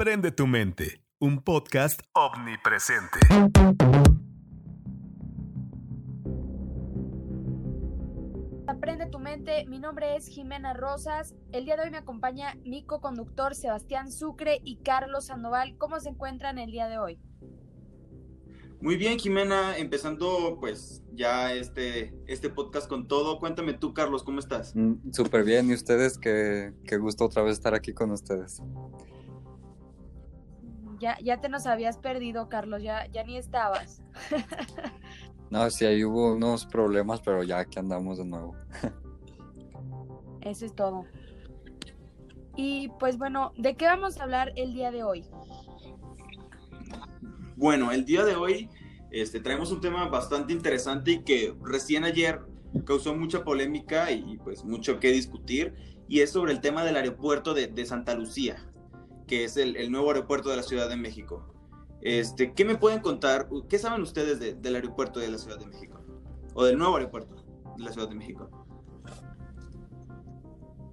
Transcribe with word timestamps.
Aprende 0.00 0.32
tu 0.32 0.46
mente, 0.46 1.04
un 1.18 1.44
podcast 1.44 2.00
omnipresente. 2.14 3.18
Aprende 8.66 9.10
tu 9.10 9.18
mente, 9.18 9.66
mi 9.66 9.78
nombre 9.78 10.16
es 10.16 10.26
Jimena 10.26 10.72
Rosas. 10.72 11.34
El 11.52 11.66
día 11.66 11.76
de 11.76 11.82
hoy 11.82 11.90
me 11.90 11.98
acompaña 11.98 12.54
mi 12.64 12.82
co-conductor 12.82 13.54
Sebastián 13.54 14.10
Sucre 14.10 14.62
y 14.64 14.78
Carlos 14.78 15.26
Sandoval. 15.26 15.76
¿Cómo 15.76 16.00
se 16.00 16.08
encuentran 16.08 16.58
el 16.58 16.70
día 16.70 16.88
de 16.88 16.96
hoy? 16.96 17.20
Muy 18.80 18.96
bien, 18.96 19.18
Jimena, 19.18 19.76
empezando 19.76 20.56
pues 20.58 21.04
ya 21.12 21.52
este, 21.52 22.14
este 22.26 22.48
podcast 22.48 22.88
con 22.88 23.06
todo. 23.06 23.38
Cuéntame 23.38 23.74
tú, 23.74 23.92
Carlos, 23.92 24.22
¿cómo 24.22 24.38
estás? 24.38 24.74
Mm, 24.74 25.12
Súper 25.12 25.44
bien, 25.44 25.68
y 25.68 25.74
ustedes, 25.74 26.16
qué, 26.16 26.72
qué 26.86 26.96
gusto 26.96 27.26
otra 27.26 27.42
vez 27.42 27.52
estar 27.52 27.74
aquí 27.74 27.92
con 27.92 28.10
ustedes. 28.12 28.62
Ya, 31.00 31.18
ya 31.22 31.40
te 31.40 31.48
nos 31.48 31.66
habías 31.66 31.96
perdido, 31.98 32.48
Carlos, 32.48 32.82
ya, 32.82 33.06
ya 33.06 33.24
ni 33.24 33.36
estabas. 33.36 34.02
No, 35.50 35.68
sí, 35.68 35.84
ahí 35.84 36.04
hubo 36.04 36.34
unos 36.34 36.64
problemas, 36.64 37.20
pero 37.20 37.42
ya 37.42 37.58
aquí 37.58 37.80
andamos 37.80 38.18
de 38.18 38.24
nuevo. 38.24 38.54
Eso 40.42 40.64
es 40.64 40.74
todo. 40.76 41.06
Y 42.54 42.88
pues 43.00 43.18
bueno, 43.18 43.52
¿de 43.56 43.76
qué 43.76 43.86
vamos 43.86 44.18
a 44.18 44.22
hablar 44.22 44.52
el 44.54 44.74
día 44.74 44.92
de 44.92 45.02
hoy? 45.02 45.26
Bueno, 47.56 47.90
el 47.90 48.04
día 48.04 48.24
de 48.24 48.36
hoy 48.36 48.70
este, 49.10 49.40
traemos 49.40 49.72
un 49.72 49.80
tema 49.80 50.06
bastante 50.08 50.52
interesante 50.52 51.10
y 51.10 51.24
que 51.24 51.52
recién 51.62 52.04
ayer 52.04 52.40
causó 52.84 53.16
mucha 53.16 53.42
polémica 53.42 54.12
y 54.12 54.38
pues 54.38 54.64
mucho 54.64 55.00
que 55.00 55.10
discutir, 55.10 55.74
y 56.08 56.20
es 56.20 56.30
sobre 56.30 56.52
el 56.52 56.60
tema 56.60 56.84
del 56.84 56.96
aeropuerto 56.96 57.54
de, 57.54 57.66
de 57.66 57.84
Santa 57.84 58.14
Lucía, 58.14 58.69
que 59.30 59.44
es 59.44 59.56
el, 59.56 59.92
nuevo 59.92 60.08
aeropuerto 60.08 60.50
de 60.50 60.56
la 60.56 60.64
Ciudad 60.64 60.88
de 60.88 60.96
México. 60.96 61.54
Este, 62.00 62.52
¿Qué 62.52 62.64
me 62.64 62.76
pueden 62.76 62.98
contar? 62.98 63.48
¿Qué 63.68 63.78
saben 63.78 64.02
ustedes 64.02 64.40
de, 64.40 64.54
del 64.54 64.74
aeropuerto 64.74 65.20
de 65.20 65.28
la 65.28 65.38
Ciudad 65.38 65.56
de 65.56 65.66
México? 65.66 66.00
O 66.54 66.64
del 66.64 66.76
nuevo 66.76 66.96
aeropuerto 66.96 67.36
de 67.76 67.84
la 67.84 67.92
Ciudad 67.92 68.08
de 68.08 68.16
México. 68.16 68.50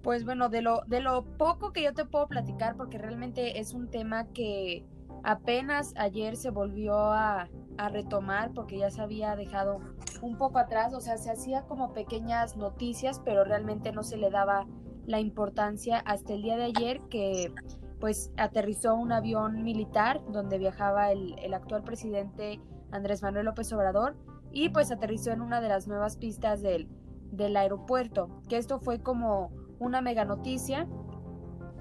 Pues 0.04 0.24
bueno, 0.24 0.50
de 0.50 0.62
lo, 0.62 0.82
de 0.86 1.02
lo 1.02 1.26
poco 1.40 1.74
que 1.74 1.82
yo 1.82 1.96
te 1.96 2.06
puedo 2.06 2.28
platicar, 2.28 2.78
porque 2.78 3.00
realmente 3.00 3.60
es 3.60 3.74
un 3.74 3.90
tema 3.90 4.28
que 4.34 4.86
apenas 5.24 5.96
ayer 5.98 6.38
se 6.38 6.52
volvió 6.52 6.94
a, 6.96 7.50
a, 7.80 7.90
retomar 7.90 8.54
porque 8.54 8.78
ya 8.78 8.92
se 8.92 9.02
había 9.02 9.36
dejado 9.36 9.80
un 10.22 10.38
poco 10.38 10.60
atrás, 10.60 10.94
o 10.94 11.02
sea, 11.02 11.18
se 11.18 11.32
hacía 11.32 11.64
como 11.64 11.92
pequeñas 11.92 12.56
noticias, 12.56 13.20
pero 13.26 13.44
realmente 13.44 13.92
no 13.92 14.04
se 14.04 14.16
le 14.16 14.30
daba 14.30 14.68
la 15.08 15.20
importancia 15.20 15.98
hasta 16.06 16.34
el 16.34 16.44
día 16.44 16.56
de 16.56 16.66
ayer 16.66 17.02
que 17.10 17.52
pues 18.00 18.32
aterrizó 18.38 18.96
un 18.96 19.12
avión 19.12 19.64
militar 19.64 20.22
donde 20.30 20.58
viajaba 20.58 21.12
el, 21.12 21.38
el 21.40 21.54
actual 21.54 21.84
presidente 21.84 22.60
Andrés 22.92 23.22
Manuel 23.22 23.46
López 23.46 23.72
Obrador 23.74 24.16
y 24.52 24.70
pues 24.70 24.92
aterrizó 24.92 25.32
en 25.32 25.42
una 25.42 25.62
de 25.62 25.70
las 25.70 25.88
nuevas 25.88 26.18
pistas 26.18 26.62
del, 26.62 26.88
del 27.32 27.58
aeropuerto, 27.58 28.42
que 28.48 28.58
esto 28.58 28.80
fue 28.80 29.02
como 29.02 29.52
una 29.80 30.02
mega 30.02 30.26
noticia 30.26 30.88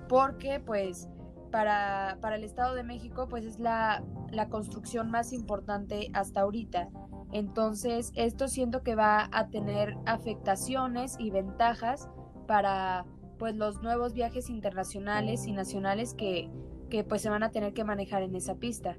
porque 0.08 0.60
pues 0.60 1.08
para, 1.50 2.18
para, 2.20 2.36
el 2.36 2.44
Estado 2.44 2.74
de 2.74 2.82
México, 2.82 3.28
pues 3.28 3.44
es 3.44 3.58
la, 3.58 4.04
la, 4.30 4.48
construcción 4.48 5.10
más 5.10 5.32
importante 5.32 6.10
hasta 6.12 6.40
ahorita. 6.40 6.88
Entonces, 7.32 8.12
esto 8.14 8.48
siento 8.48 8.82
que 8.82 8.94
va 8.94 9.28
a 9.32 9.48
tener 9.48 9.96
afectaciones 10.06 11.16
y 11.18 11.30
ventajas 11.30 12.08
para 12.46 13.04
pues 13.38 13.54
los 13.56 13.82
nuevos 13.82 14.12
viajes 14.12 14.50
internacionales 14.50 15.46
y 15.46 15.52
nacionales 15.52 16.14
que, 16.14 16.48
que 16.90 17.04
pues 17.04 17.22
se 17.22 17.30
van 17.30 17.42
a 17.42 17.50
tener 17.50 17.72
que 17.72 17.84
manejar 17.84 18.22
en 18.22 18.34
esa 18.34 18.56
pista. 18.56 18.96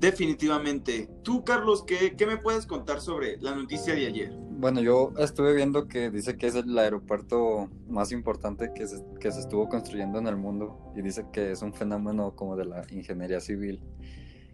Definitivamente. 0.00 1.08
Tú, 1.22 1.42
Carlos, 1.42 1.82
¿qué, 1.82 2.14
¿qué, 2.16 2.26
me 2.26 2.36
puedes 2.36 2.66
contar 2.66 3.00
sobre 3.00 3.38
la 3.38 3.54
noticia 3.54 3.94
de 3.94 4.06
ayer? 4.06 4.32
Bueno, 4.58 4.80
yo 4.80 5.12
estuve 5.18 5.54
viendo 5.54 5.88
que 5.88 6.10
dice 6.10 6.36
que 6.36 6.46
es 6.46 6.54
el 6.54 6.78
aeropuerto 6.78 7.68
más 7.88 8.12
importante 8.12 8.72
que 8.74 8.86
se, 8.86 9.02
que 9.20 9.32
se 9.32 9.40
estuvo 9.40 9.68
construyendo 9.68 10.18
en 10.18 10.26
el 10.26 10.36
mundo 10.36 10.92
y 10.94 11.02
dice 11.02 11.26
que 11.32 11.50
es 11.52 11.62
un 11.62 11.72
fenómeno 11.72 12.34
como 12.36 12.56
de 12.56 12.66
la 12.66 12.84
ingeniería 12.90 13.40
civil, 13.40 13.82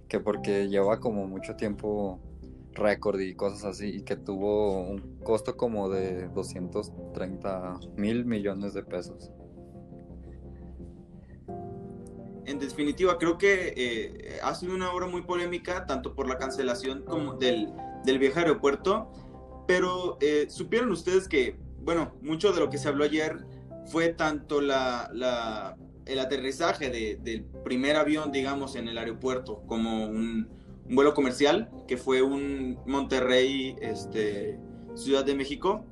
que 0.09 0.21
porque 0.21 0.69
lleva 0.69 1.01
como 1.01 1.27
mucho 1.27 1.57
tiempo 1.57 2.21
récord 2.75 3.21
y 3.21 3.35
cosas 3.35 3.65
así 3.65 3.97
y 3.97 4.03
que 4.03 4.17
tuvo 4.17 4.83
un 4.83 5.19
costo 5.23 5.57
como 5.57 5.89
de 5.89 6.29
230 6.29 7.81
mil 7.97 8.25
millones 8.25 8.75
de 8.75 8.83
pesos. 8.83 9.31
En 12.45 12.59
definitiva, 12.59 13.19
creo 13.19 13.39
que 13.39 13.73
eh, 13.77 14.41
ha 14.43 14.55
sido 14.55 14.75
una 14.75 14.93
obra 14.93 15.07
muy 15.07 15.23
polémica, 15.23 15.87
tanto 15.87 16.15
por 16.15 16.29
la 16.29 16.39
cancelación 16.39 17.05
como 17.05 17.35
del, 17.35 17.73
del 18.05 18.19
viejo 18.19 18.41
aeropuerto, 18.41 19.13
pero 19.67 20.19
eh, 20.21 20.47
supieron 20.49 20.91
ustedes 20.91 21.29
que, 21.29 21.57
bueno, 21.81 22.13
mucho 22.21 22.53
de 22.53 22.61
lo 22.61 22.69
que 22.69 22.79
se 22.79 22.89
habló 22.89 23.05
ayer 23.05 23.47
fue 23.87 24.09
tanto 24.09 24.61
la, 24.61 25.09
la, 25.13 25.77
el 26.07 26.19
aterrizaje 26.19 26.91
de, 26.91 27.19
del 27.23 27.45
primer 27.65 27.97
avión, 27.97 28.33
digamos, 28.33 28.75
en 28.75 28.89
el 28.89 28.99
aeropuerto, 28.99 29.63
como 29.67 30.07
un, 30.07 30.49
un 30.89 30.95
vuelo 30.95 31.15
comercial, 31.15 31.71
que 31.87 31.97
fue 31.97 32.23
un 32.23 32.79
Monterrey, 32.87 33.77
este, 33.81 34.59
Ciudad 34.95 35.25
de 35.25 35.35
México, 35.35 35.85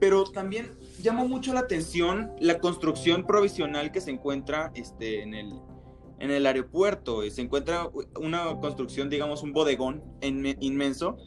pero 0.00 0.24
también 0.24 0.72
llamó 1.00 1.28
mucho 1.28 1.54
la 1.54 1.60
atención 1.60 2.32
la 2.40 2.58
construcción 2.58 3.24
provisional 3.24 3.92
que 3.92 4.00
se 4.00 4.10
encuentra 4.10 4.72
este, 4.74 5.22
en, 5.22 5.32
el, 5.32 5.52
en 6.18 6.30
el 6.32 6.44
aeropuerto. 6.44 7.22
Se 7.30 7.40
encuentra 7.40 7.88
una 8.20 8.58
construcción, 8.58 9.08
digamos, 9.08 9.44
un 9.44 9.52
bodegón 9.52 10.02
inmenso, 10.20 11.18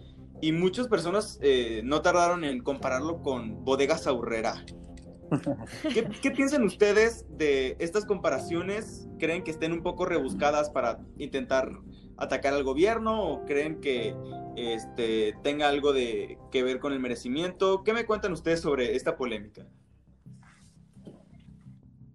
y 0.41 0.51
muchas 0.51 0.87
personas 0.87 1.39
eh, 1.41 1.81
no 1.85 2.01
tardaron 2.01 2.43
en 2.43 2.61
compararlo 2.61 3.21
con 3.21 3.63
bodegas 3.63 4.07
Aurrera. 4.07 4.65
¿Qué, 5.93 6.07
¿Qué, 6.21 6.31
piensan 6.31 6.63
ustedes 6.63 7.25
de 7.29 7.77
estas 7.79 8.05
comparaciones? 8.05 9.07
¿Creen 9.17 9.43
que 9.43 9.51
estén 9.51 9.71
un 9.71 9.81
poco 9.81 10.05
rebuscadas 10.05 10.69
para 10.69 10.99
intentar 11.17 11.71
atacar 12.17 12.53
al 12.53 12.63
gobierno 12.63 13.23
o 13.23 13.45
creen 13.45 13.81
que 13.81 14.15
este, 14.55 15.35
tenga 15.43 15.67
algo 15.67 15.93
de 15.93 16.37
que 16.51 16.63
ver 16.63 16.79
con 16.79 16.93
el 16.93 16.99
merecimiento? 16.99 17.83
¿Qué 17.83 17.93
me 17.93 18.05
cuentan 18.05 18.31
ustedes 18.31 18.61
sobre 18.61 18.95
esta 18.95 19.17
polémica? 19.17 19.65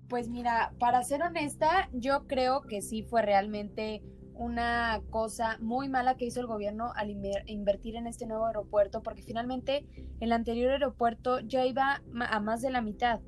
Pues 0.09 0.29
mira, 0.29 0.73
para 0.79 1.05
ser 1.05 1.23
honesta, 1.23 1.89
yo 1.93 2.27
creo 2.27 2.63
que 2.63 2.83
sí 2.83 3.03
fue 3.03 3.23
realmente 3.23 4.03
una 4.35 5.03
cosa 5.11 5.59
muy 5.61 5.89
mala 5.89 6.17
que 6.17 6.25
hizo 6.25 6.41
el 6.41 6.47
gobierno 6.47 6.93
al 6.97 7.11
invertir 7.47 7.95
en 7.95 8.07
este 8.07 8.27
nuevo 8.27 8.47
aeropuerto, 8.47 9.03
porque 9.03 9.23
finalmente 9.23 9.87
el 10.19 10.33
anterior 10.33 10.73
aeropuerto 10.73 11.41
ya 11.41 11.67
iba 11.67 12.03
a 12.19 12.41
más 12.41 12.63
de 12.63 12.71
la 12.71 12.81
mitad. 12.81 13.21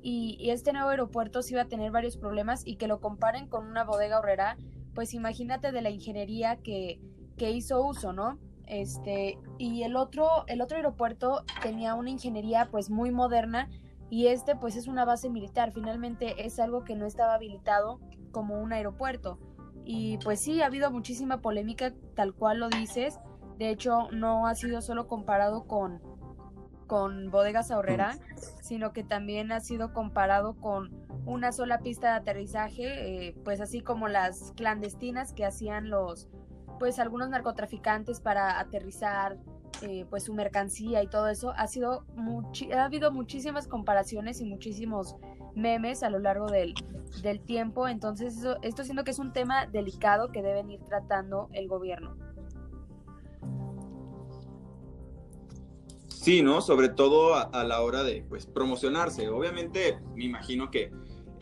Y, 0.00 0.36
y 0.40 0.50
este 0.50 0.72
nuevo 0.72 0.88
aeropuerto 0.88 1.42
sí 1.42 1.52
iba 1.52 1.62
a 1.62 1.68
tener 1.68 1.90
varios 1.92 2.16
problemas 2.16 2.62
y 2.66 2.76
que 2.76 2.88
lo 2.88 3.00
comparen 3.00 3.46
con 3.46 3.66
una 3.66 3.84
bodega 3.84 4.18
horrera, 4.18 4.56
pues 4.94 5.14
imagínate 5.14 5.72
de 5.72 5.82
la 5.82 5.90
ingeniería 5.90 6.56
que, 6.56 7.00
que 7.36 7.50
hizo 7.50 7.84
uso, 7.84 8.12
¿no? 8.12 8.38
Este, 8.66 9.38
y 9.58 9.82
el 9.82 9.96
otro, 9.96 10.46
el 10.46 10.62
otro 10.62 10.76
aeropuerto 10.76 11.44
tenía 11.62 11.94
una 11.94 12.10
ingeniería 12.10 12.68
pues 12.70 12.88
muy 12.88 13.10
moderna 13.10 13.68
y 14.08 14.28
este 14.28 14.56
pues 14.56 14.76
es 14.76 14.86
una 14.86 15.04
base 15.04 15.28
militar, 15.28 15.72
finalmente 15.72 16.46
es 16.46 16.58
algo 16.58 16.84
que 16.84 16.94
no 16.94 17.04
estaba 17.06 17.34
habilitado 17.34 18.00
como 18.30 18.60
un 18.60 18.72
aeropuerto. 18.72 19.38
Y 19.84 20.16
pues 20.18 20.40
sí, 20.40 20.62
ha 20.62 20.66
habido 20.66 20.90
muchísima 20.90 21.42
polémica 21.42 21.92
tal 22.14 22.32
cual 22.32 22.58
lo 22.58 22.70
dices, 22.70 23.20
de 23.58 23.70
hecho 23.70 24.10
no 24.12 24.46
ha 24.46 24.54
sido 24.54 24.80
solo 24.80 25.08
comparado 25.08 25.66
con, 25.66 26.00
con 26.86 27.30
Bodegas 27.30 27.70
Ahorrera, 27.70 28.16
sino 28.62 28.92
que 28.92 29.04
también 29.04 29.52
ha 29.52 29.60
sido 29.60 29.92
comparado 29.92 30.54
con 30.54 31.03
una 31.26 31.52
sola 31.52 31.78
pista 31.78 32.12
de 32.12 32.16
aterrizaje, 32.18 33.28
eh, 33.28 33.36
pues 33.44 33.60
así 33.60 33.80
como 33.80 34.08
las 34.08 34.52
clandestinas 34.56 35.32
que 35.32 35.44
hacían 35.44 35.88
los, 35.88 36.28
pues 36.78 36.98
algunos 36.98 37.30
narcotraficantes 37.30 38.20
para 38.20 38.58
aterrizar, 38.60 39.38
eh, 39.82 40.06
pues 40.08 40.24
su 40.24 40.34
mercancía 40.34 41.02
y 41.02 41.08
todo 41.08 41.28
eso, 41.28 41.52
ha 41.56 41.66
sido 41.66 42.04
ha 42.74 42.84
habido 42.84 43.10
muchísimas 43.10 43.66
comparaciones 43.66 44.40
y 44.40 44.44
muchísimos 44.44 45.16
memes 45.54 46.02
a 46.02 46.10
lo 46.10 46.18
largo 46.18 46.46
del, 46.46 46.74
del 47.22 47.40
tiempo, 47.40 47.88
entonces 47.88 48.38
eso, 48.38 48.56
esto 48.62 48.84
siento 48.84 49.04
que 49.04 49.10
es 49.10 49.18
un 49.18 49.32
tema 49.32 49.66
delicado 49.66 50.30
que 50.30 50.42
deben 50.42 50.70
ir 50.70 50.80
tratando 50.84 51.48
el 51.52 51.68
gobierno. 51.68 52.16
Sí, 56.08 56.40
¿no? 56.40 56.62
Sobre 56.62 56.88
todo 56.88 57.34
a, 57.34 57.42
a 57.42 57.64
la 57.64 57.82
hora 57.82 58.02
de 58.02 58.24
pues 58.26 58.46
promocionarse. 58.46 59.28
Obviamente, 59.28 60.00
me 60.14 60.24
imagino 60.24 60.70
que 60.70 60.90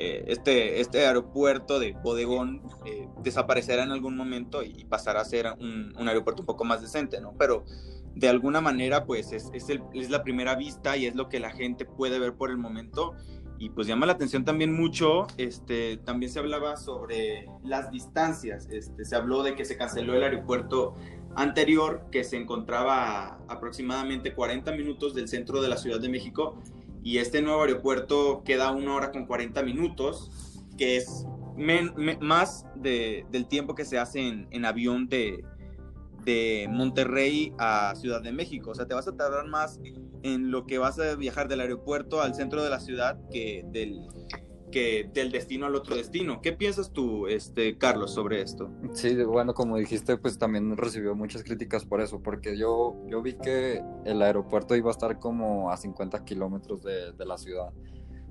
eh, 0.05 0.25
este, 0.27 0.81
este 0.81 1.07
aeropuerto 1.07 1.79
de 1.79 1.93
bodegón 1.93 2.61
eh, 2.85 3.07
desaparecerá 3.23 3.85
en 3.85 3.93
algún 3.93 4.17
momento 4.17 4.65
y 4.65 4.85
pasará 4.85 5.21
a 5.21 5.25
ser 5.25 5.47
un, 5.61 5.95
aeropuerto 6.09 6.43
un 6.43 6.47
poco 6.47 6.65
más 6.65 6.81
decente, 6.81 7.21
¿no? 7.21 7.35
Pero 7.39 7.65
de 8.17 8.29
alguna 8.29 8.61
manera, 8.61 9.05
pues 9.05 9.31
es, 9.31 9.53
es, 9.55 10.11
la 10.11 10.25
primera 10.25 10.57
vista 10.57 10.97
y 10.97 11.07
es 11.07 11.15
lo 11.15 11.29
que 11.29 11.39
la 11.39 11.51
gente 11.51 11.85
puede 11.85 12.19
ver 12.19 12.35
por 12.35 12.51
el 12.51 12.57
momento. 12.57 13.15
y 13.61 13.71
pues 13.71 13.87
llama 13.87 14.07
la 14.07 14.15
atención 14.15 14.45
también 14.45 14.73
mucho, 14.73 15.29
este, 15.37 15.99
también 15.99 16.33
se 16.33 16.41
hablaba 16.41 16.77
sobre 16.77 17.47
las 17.63 17.93
distancias, 17.93 18.69
este, 18.73 19.05
se 19.05 19.15
habló 19.15 19.45
de 19.45 19.55
que 19.55 19.65
se 19.65 19.77
canceló 19.77 20.15
el 20.15 20.25
aeropuerto 20.25 20.97
anterior 21.37 22.07
que 22.11 22.25
se 22.25 22.39
encontraba 22.39 23.39
aproximadamente 23.47 24.35
40 24.35 24.73
minutos 24.73 25.15
del 25.15 25.29
centro 25.29 25.63
de 25.63 25.69
la 25.69 25.77
Ciudad 25.77 26.01
de 26.01 26.09
México 26.09 26.59
y 27.03 27.19
este 27.19 27.43
nuevo 27.43 27.63
aeropuerto 27.63 28.43
queda 28.45 28.71
una 28.71 28.95
hora 28.95 29.11
con 29.11 29.27
40 29.27 29.63
minutos, 29.63 30.31
que 30.79 30.97
es 30.97 31.27
más 32.21 32.65
del 32.77 33.47
tiempo 33.49 33.75
que 33.75 33.85
se 33.85 33.99
hace 33.99 34.47
en, 34.51 34.65
avión 34.65 35.09
de 35.09 35.45
Monterrey 36.71 37.53
a 37.59 37.95
Ciudad 37.97 38.23
de 38.23 38.33
México. 38.33 38.71
O 38.71 38.75
sea, 38.75 38.87
te 38.87 38.95
vas 38.95 39.09
a 39.09 39.17
tardar 39.17 39.47
más 39.49 39.81
en 40.23 40.51
lo 40.51 40.67
que 40.67 40.79
vas 40.79 40.99
a 40.99 41.17
viajar 41.17 41.49
del 41.49 41.61
aeropuerto 41.61 42.23
al 42.23 42.35
centro 42.35 42.63
de 42.63 42.71
la 42.71 42.81
ciudad 42.81 43.19
que 43.31 43.65
del, 43.67 44.09
que 44.73 45.09
del 45.15 45.31
destino 45.31 45.67
al 45.67 45.77
otro 45.77 45.95
destino. 45.95 46.43
¿Qué 46.43 46.53
piensas 46.53 46.91
tú, 46.91 47.29
este, 47.29 47.79
Carlos, 47.79 48.13
sobre 48.13 48.43
esto? 48.43 48.69
Sí, 48.95 49.15
bueno, 49.23 49.55
como 49.55 49.77
dijiste, 49.77 50.17
pues 50.17 50.37
también 50.39 50.77
recibió 50.77 51.15
muchas 51.15 51.45
críticas 51.45 51.85
por 51.85 52.01
eso, 52.01 52.21
porque 52.21 52.59
yo, 52.59 52.97
yo 53.07 53.23
vi 53.23 53.35
que 53.35 53.81
el 54.05 54.21
aeropuerto 54.21 54.75
iba 54.75 54.91
a 54.91 54.93
estar 54.93 55.21
como 55.21 55.71
a 55.71 55.77
50 55.77 56.25
kilómetros 56.25 56.83
de, 56.83 57.13
de 57.13 57.25
la 57.25 57.39
ciudad. 57.39 57.71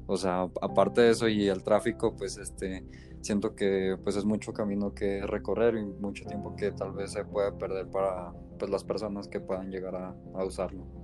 O 0.07 0.17
sea, 0.17 0.49
aparte 0.61 0.99
de 0.99 1.11
eso 1.11 1.29
y 1.29 1.47
el 1.47 1.63
tráfico, 1.63 2.13
pues 2.17 2.37
este, 2.37 2.83
siento 3.21 3.55
que 3.55 3.97
pues 4.03 4.17
es 4.17 4.25
mucho 4.25 4.51
camino 4.51 4.93
que 4.93 5.25
recorrer 5.25 5.75
y 5.75 5.85
mucho 5.85 6.25
tiempo 6.25 6.55
que 6.55 6.71
tal 6.71 6.91
vez 6.91 7.11
se 7.13 7.23
puede 7.23 7.53
perder 7.53 7.87
para 7.87 8.33
pues 8.59 8.69
las 8.69 8.83
personas 8.83 9.27
que 9.27 9.39
puedan 9.39 9.71
llegar 9.71 9.95
a, 9.95 10.15
a 10.33 10.43
usarlo. 10.43 11.00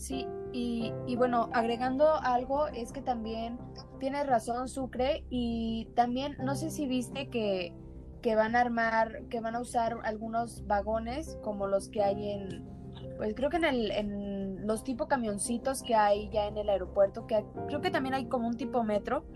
Sí, 0.00 0.26
y, 0.54 0.94
y, 1.06 1.16
bueno, 1.16 1.50
agregando 1.52 2.14
algo, 2.14 2.68
es 2.68 2.90
que 2.90 3.02
también 3.02 3.58
tiene 3.98 4.24
razón 4.24 4.66
Sucre 4.66 5.26
y 5.28 5.88
también 5.94 6.38
no 6.42 6.54
sé 6.54 6.70
si 6.70 6.86
viste 6.86 7.28
que, 7.28 7.74
que 8.22 8.34
van 8.34 8.56
a 8.56 8.62
armar, 8.62 9.24
que 9.28 9.40
van 9.40 9.56
a 9.56 9.60
usar 9.60 9.98
algunos 10.04 10.66
vagones 10.66 11.38
como 11.42 11.66
los 11.66 11.90
que 11.90 12.02
hay 12.02 12.30
en, 12.30 12.64
pues 13.18 13.34
creo 13.34 13.50
que 13.50 13.58
en, 13.58 13.64
el, 13.64 13.90
en 13.90 14.66
los 14.66 14.84
tipo 14.84 15.06
camioncitos 15.06 15.82
que 15.82 15.94
hay 15.94 16.30
ya 16.30 16.46
en 16.46 16.56
el 16.56 16.70
aeropuerto, 16.70 17.26
que 17.26 17.44
creo 17.68 17.82
que 17.82 17.90
también 17.90 18.14
hay 18.14 18.24
como 18.24 18.48
un 18.48 18.56
tipo 18.56 18.82
metro, 18.82 19.26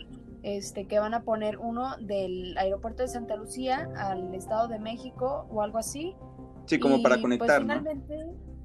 este, 0.42 0.86
que 0.86 0.98
van 0.98 1.12
a 1.12 1.24
poner 1.24 1.58
uno 1.58 1.98
del 2.00 2.56
aeropuerto 2.56 3.02
de 3.02 3.08
Santa 3.08 3.36
Lucía 3.36 3.90
al 3.98 4.34
Estado 4.34 4.68
de 4.68 4.78
México 4.78 5.46
o 5.50 5.60
algo 5.60 5.76
así. 5.76 6.16
Sí, 6.64 6.78
como 6.78 7.02
para 7.02 7.16
pues, 7.16 7.22
conectar. 7.22 7.62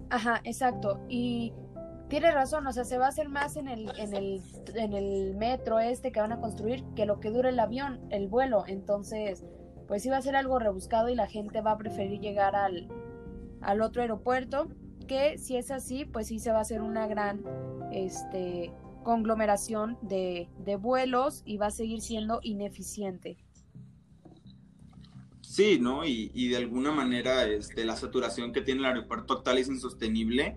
ajá, 0.09 0.39
exacto. 0.45 1.01
Y 1.09 1.53
tiene 2.09 2.31
razón, 2.31 2.65
o 2.67 2.73
sea, 2.73 2.83
se 2.83 2.97
va 2.97 3.05
a 3.05 3.09
hacer 3.09 3.29
más 3.29 3.55
en 3.55 3.67
el, 3.67 3.91
en 3.97 4.15
el, 4.15 4.41
en 4.75 4.93
el 4.93 5.35
metro 5.35 5.79
este 5.79 6.11
que 6.11 6.19
van 6.19 6.31
a 6.31 6.39
construir 6.39 6.83
que 6.95 7.05
lo 7.05 7.19
que 7.19 7.29
dura 7.29 7.49
el 7.49 7.59
avión, 7.59 7.99
el 8.09 8.27
vuelo. 8.27 8.63
Entonces, 8.67 9.45
pues 9.87 10.03
sí 10.03 10.09
va 10.09 10.17
a 10.17 10.21
ser 10.21 10.35
algo 10.35 10.59
rebuscado 10.59 11.09
y 11.09 11.15
la 11.15 11.27
gente 11.27 11.61
va 11.61 11.71
a 11.71 11.77
preferir 11.77 12.19
llegar 12.19 12.55
al, 12.55 12.89
al 13.61 13.81
otro 13.81 14.01
aeropuerto 14.01 14.67
que 15.07 15.37
si 15.39 15.57
es 15.57 15.71
así, 15.71 16.05
pues 16.05 16.27
sí 16.27 16.39
se 16.39 16.51
va 16.51 16.59
a 16.59 16.61
hacer 16.61 16.81
una 16.81 17.07
gran 17.07 17.43
este, 17.91 18.71
conglomeración 19.03 19.97
de, 20.03 20.47
vuelos 20.79 21.41
y 21.45 21.57
va 21.57 21.67
a 21.67 21.71
seguir 21.71 22.01
siendo 22.01 22.39
ineficiente. 22.43 23.37
Sí, 25.41 25.79
¿no? 25.79 26.05
Y, 26.05 26.47
de 26.47 26.57
alguna 26.57 26.91
manera 26.91 27.45
este, 27.47 27.83
la 27.83 27.95
saturación 27.95 28.53
que 28.53 28.61
tiene 28.61 28.81
el 28.81 28.85
aeropuerto 28.85 29.33
actual 29.33 29.57
es 29.57 29.67
insostenible. 29.67 30.55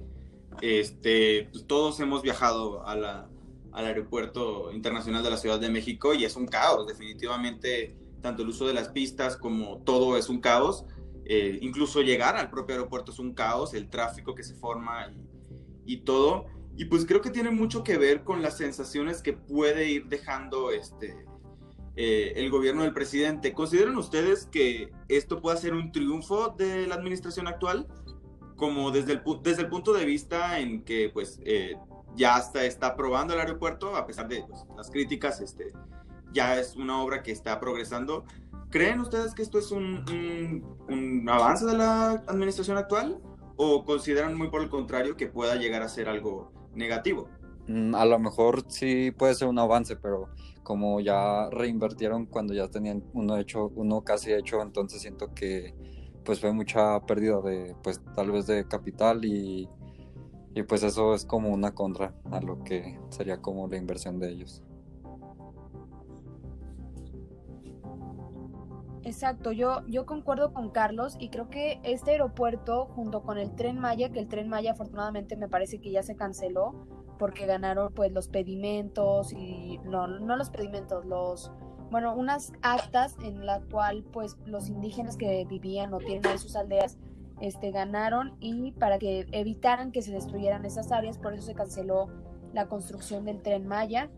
Este, 0.60 1.49
pues 1.52 1.66
todos 1.66 1.99
hemos 2.00 2.22
viajado 2.22 2.87
al 2.87 3.26
aeropuerto 3.72 4.70
internacional 4.72 5.22
de 5.22 5.31
la 5.31 5.37
Ciudad 5.37 5.58
de 5.58 5.70
México 5.70 6.14
y 6.14 6.25
es 6.25 6.37
un 6.37 6.46
caos, 6.46 6.87
definitivamente, 6.87 7.96
tanto 8.20 8.43
el 8.43 8.49
uso 8.49 8.66
de 8.66 8.75
las 8.75 8.88
pistas 8.88 9.37
como 9.37 9.78
todo 9.78 10.16
es 10.16 10.28
un 10.28 10.40
caos. 10.40 10.84
Eh, 11.25 11.58
incluso 11.62 12.02
llegar 12.02 12.37
al 12.37 12.50
propio 12.50 12.75
aeropuerto 12.75 13.12
es 13.12 13.19
un 13.19 13.32
caos, 13.32 13.75
el 13.75 13.88
tráfico 13.88 14.34
que 14.34 14.43
se 14.43 14.54
forma 14.54 15.12
y, 15.84 15.99
todo. 15.99 16.46
Y 16.76 16.87
pues 16.87 17.05
creo 17.06 17.20
que 17.20 17.31
tiene 17.31 17.50
mucho 17.50 17.84
que 17.84 17.98
ver 17.98 18.25
con 18.25 18.43
las 18.43 18.56
sensaciones 18.56 19.22
que 19.22 19.32
puede 19.32 19.88
ir 19.88 20.06
dejando 20.06 20.70
este, 20.70 21.26
eh, 21.96 22.32
el 22.37 22.50
gobierno 22.50 22.82
del 22.82 22.93
presidente. 22.93 23.52
¿Consideran 23.52 23.96
ustedes 23.96 24.46
que 24.46 24.90
esto 25.08 25.40
puede 25.40 25.58
ser 25.58 25.75
un 25.75 25.93
triunfo 25.93 26.48
de 26.56 26.87
la 26.87 26.94
administración 26.94 27.46
actual? 27.46 27.87
Como 28.62 28.93
desde 28.93 29.14
el, 29.14 29.23
desde 29.43 29.62
el 29.62 29.69
punto 29.69 29.93
de 29.93 30.05
vista 30.05 30.61
en 30.61 30.85
que 30.85 31.11
pues 31.12 31.41
eh, 31.44 31.75
ya 32.14 32.38
está, 32.38 32.64
está 32.64 32.87
aprobando 32.87 33.35
el 33.35 33.41
aeropuerto, 33.41 33.97
a 33.97 34.06
pesar 34.06 34.29
de 34.29 34.44
pues, 34.47 34.64
las 34.76 34.88
críticas, 34.88 35.41
este, 35.41 35.73
ya 36.32 36.56
es 36.61 36.76
una 36.76 37.03
obra 37.03 37.25
que 37.25 37.32
está 37.32 37.59
progresando. 37.59 38.25
¿Creen 38.70 39.00
ustedes 39.00 39.35
que 39.35 39.43
esto 39.43 39.59
es 39.59 39.73
un, 39.73 40.05
un, 40.88 41.29
avance 41.29 41.67
de 41.67 41.76
la 41.76 42.11
administración 42.29 42.79
actual 42.79 43.19
o 43.56 43.85
consideran 43.85 44.37
muy 44.37 44.49
por 44.49 44.62
el 44.62 44.69
contrario 44.69 45.17
que 45.17 45.26
pueda 45.26 45.56
llegar 45.56 45.82
a 45.82 45.88
ser 45.88 46.08
algo 46.08 46.53
negativo? 46.73 47.29
Mm, 47.67 47.97
a 47.97 48.05
lo 48.05 48.20
mejor 48.20 48.62
sí 48.69 49.11
puede 49.11 49.35
ser 49.35 49.49
un 49.49 49.58
avance, 49.58 49.97
pero 49.97 50.29
como 50.62 51.00
ya 51.00 51.50
reinvertieron 51.50 52.26
cuando 52.26 52.55
ya 52.55 52.69
tenían 52.69 53.03
uno 53.12 53.38
hecho, 53.38 53.73
uno 53.75 54.03
casi 54.03 54.32
hecho, 54.32 54.62
entonces 54.62 55.03
siento 55.03 55.35
que 55.35 55.75
pues 56.24 56.40
fue 56.40 56.52
mucha 56.52 57.00
pérdida 57.06 57.40
de 57.40 57.74
pues 57.82 58.00
tal 58.14 58.30
vez 58.30 58.46
de 58.46 58.66
capital 58.66 59.24
y, 59.24 59.69
y 60.54 60.62
pues 60.62 60.82
eso 60.82 61.14
es 61.14 61.24
como 61.24 61.50
una 61.50 61.74
contra 61.74 62.14
a 62.30 62.40
lo 62.40 62.62
que 62.62 62.98
sería 63.10 63.40
como 63.40 63.69
la 63.69 63.76
inversión 63.76 64.19
de 64.19 64.30
ellos. 64.30 64.62
Exacto, 69.04 69.50
yo, 69.50 69.84
yo 69.88 70.06
concuerdo 70.06 70.52
con 70.52 70.70
Carlos 70.70 71.16
y 71.19 71.28
creo 71.30 71.50
que 71.50 71.80
este 71.82 72.12
aeropuerto 72.12 72.86
junto 72.86 73.22
con 73.22 73.36
el 73.36 73.54
tren 73.56 73.78
Maya, 73.78 74.10
que 74.10 74.20
el 74.20 74.28
tren 74.28 74.48
Maya 74.48 74.72
afortunadamente 74.72 75.36
me 75.36 75.48
parece 75.48 75.80
que 75.80 75.90
ya 75.90 76.04
se 76.04 76.14
canceló 76.14 76.86
porque 77.19 77.46
ganaron 77.46 77.92
pues 77.92 78.12
los 78.12 78.28
pedimentos 78.28 79.32
y 79.32 79.78
no, 79.84 80.06
no 80.06 80.36
los 80.36 80.50
pedimentos, 80.50 81.04
los 81.04 81.52
bueno, 81.93 82.15
unas 82.17 82.53
actas 82.63 83.17
en 83.22 83.46
la 83.46 83.61
cual 83.61 84.03
pues 84.13 84.37
los 84.46 84.69
indígenas 84.69 85.17
que 85.17 85.44
vivían 85.44 85.94
o 85.94 85.99
tienen 85.99 86.25
en 86.27 86.39
sus 86.39 86.56
aldeas 86.56 86.99
este 87.41 87.70
ganaron 87.70 88.34
y 88.41 88.72
para 88.72 88.99
que 88.99 89.27
evitaran 89.31 89.93
que 89.93 90.01
se 90.01 90.11
destruyeran 90.11 90.65
esas 90.65 90.91
áreas, 90.91 91.19
por 91.19 91.34
eso 91.34 91.43
se 91.43 91.55
canceló 91.55 92.08
la 92.55 92.67
construcción 92.67 93.25
del 93.25 93.43
tren 93.43 93.67
Maya 93.67 94.11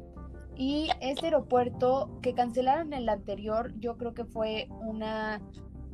y 0.56 0.88
este 1.00 1.26
aeropuerto 1.26 2.20
que 2.22 2.32
cancelaron 2.32 2.92
el 2.92 3.08
anterior, 3.08 3.72
yo 3.80 3.96
creo 3.96 4.14
que 4.14 4.24
fue 4.24 4.68
una, 4.80 5.42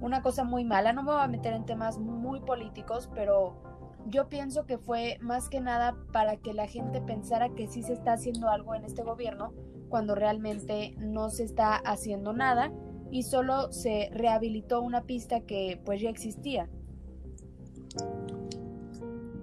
una 0.01 0.23
cosa 0.23 0.45
muy 0.45 0.65
mala. 0.65 0.93
No 0.93 1.03
me 1.03 1.13
voy 1.13 1.23
a 1.23 1.29
meter 1.29 1.55
en 1.55 1.65
temas 1.65 1.99
muy 1.99 2.41
políticos, 2.41 3.09
pero 3.15 3.63
yo 4.07 4.29
pienso 4.29 4.67
que 4.67 4.77
fue 4.77 5.17
más 5.23 5.49
que 5.49 5.61
nada 5.61 5.97
para 6.13 6.37
que 6.37 6.53
la 6.53 6.67
gente 6.67 7.01
pensara 7.01 7.49
que 7.51 7.69
sí 7.69 7.83
se 7.83 7.95
está 7.95 8.13
haciendo 8.13 8.51
algo 8.51 8.75
en 8.75 8.85
este 8.85 9.03
gobierno, 9.03 9.55
cuando 9.91 10.15
realmente 10.15 10.95
no 10.99 11.29
se 11.29 11.45
está 11.45 11.77
haciendo 11.77 12.33
nada 12.33 12.73
y 13.11 13.25
solo 13.25 13.71
se 13.73 14.09
rehabilitó 14.15 14.81
una 14.81 15.03
pista 15.03 15.41
que 15.41 15.79
pues 15.85 16.01
ya 16.01 16.09
existía. 16.09 16.71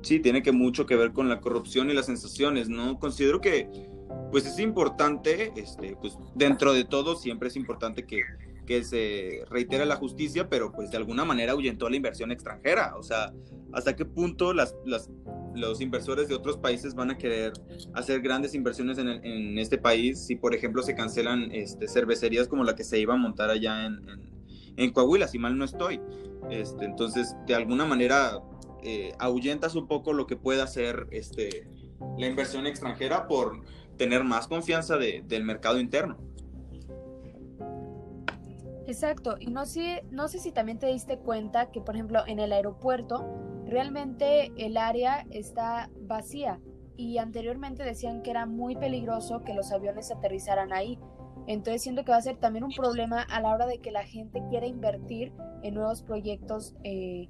Sí, 0.01 0.20
tiene 0.20 0.42
que 0.42 0.51
mucho 0.51 0.86
que 0.86 0.96
ver 0.96 1.12
con 1.12 1.30
la 1.30 1.42
corrupción 1.42 1.92
y 1.92 1.94
las 1.94 2.06
sensaciones, 2.06 2.70
¿no? 2.70 2.98
Considero 2.98 3.42
que 3.42 3.70
pues 4.32 4.46
es 4.46 4.58
importante, 4.60 5.51
este, 5.56 5.96
pues 6.00 6.18
dentro 6.34 6.74
de 6.74 6.86
todo 6.86 7.16
siempre 7.16 7.50
es 7.50 7.56
importante 7.56 8.06
que, 8.06 8.22
que 8.66 8.84
se 8.84 9.44
reitere 9.50 9.86
la 9.86 9.96
justicia, 9.98 10.50
pero 10.50 10.72
pues 10.72 10.92
de 10.92 10.98
alguna 10.98 11.25
manera 11.25 11.51
ahuyentó 11.51 11.89
la 11.89 11.98
inversión 11.98 12.32
extranjera. 12.32 12.96
O 12.98 13.04
sea, 13.04 13.34
¿hasta 13.74 13.96
qué 13.96 14.06
punto 14.06 14.54
las, 14.54 14.75
las, 14.86 15.10
los 15.57 15.81
inversores 15.81 16.27
de 16.27 16.35
otros 16.35 16.57
países 16.57 16.95
van 16.95 17.11
a 17.11 17.17
querer 17.17 17.53
hacer 17.93 18.21
grandes 18.21 18.53
inversiones 18.53 18.97
en, 18.97 19.09
en 19.09 19.57
este 19.57 19.77
país 19.77 20.25
si, 20.25 20.35
por 20.35 20.53
ejemplo, 20.53 20.83
se 20.83 20.95
cancelan 20.95 21.51
este, 21.51 21.87
cervecerías 21.87 22.47
como 22.47 22.63
la 22.63 22.75
que 22.75 22.83
se 22.83 22.99
iba 22.99 23.13
a 23.13 23.17
montar 23.17 23.49
allá 23.49 23.85
en, 23.85 24.91
Coahuila, 24.93 25.27
si 25.27 25.39
mal 25.39 25.57
no 25.57 25.65
estoy? 25.65 25.99
Este, 26.51 26.85
entonces, 26.85 27.35
de 27.47 27.55
alguna 27.55 27.85
manera, 27.85 28.39
eh, 28.83 29.11
ahuyentas 29.19 29.75
un 29.75 29.87
poco 29.87 30.13
lo 30.13 30.27
que 30.27 30.35
pueda 30.35 30.63
hacer 30.63 31.07
este, 31.11 31.67
la 32.17 32.27
inversión 32.27 32.67
extranjera 32.67 33.27
por 33.27 33.63
tener 33.97 34.23
más 34.23 34.47
confianza 34.47 34.97
del 34.97 35.43
mercado 35.43 35.79
interno. 35.79 36.17
Exacto, 38.85 39.35
y 39.39 39.47
no 39.47 39.65
sé, 39.65 40.05
no 40.11 40.29
sé 40.29 40.39
si 40.39 40.51
también 40.53 40.79
te 40.79 40.87
diste 40.87 41.17
cuenta 41.17 41.71
que, 41.71 41.81
por 41.81 41.95
ejemplo, 41.95 42.23
en 42.25 42.39
el 42.39 42.53
aeropuerto 42.53 43.25
realmente 43.67 44.51
el 44.57 44.77
área 44.77 45.25
está 45.29 45.89
vacía 46.01 46.59
y 46.95 47.19
anteriormente 47.19 47.83
decían 47.83 48.21
que 48.24 48.31
era 48.31 48.45
muy 48.45 48.75
peligroso 48.75 49.43
que 49.43 49.53
los 49.53 49.71
aviones 49.71 50.12
aterrizaran 50.12 50.74
ahí. 50.74 51.00
Entonces 51.45 51.81
siento 51.81 52.03
que 52.03 52.12
va 52.12 52.17
a 52.17 52.21
ser 52.21 52.38
también 52.38 52.63
un 52.63 52.71
problema 52.71 53.21
a 53.21 53.39
la 53.39 53.53
hora 53.53 53.67
de 53.67 53.79
que 53.79 53.91
la 53.91 54.03
gente 54.03 54.43
quiera 54.50 54.65
invertir 54.65 55.31
en 55.63 55.75
nuevos 55.75 56.01
proyectos 56.01 56.75
eh, 56.83 57.27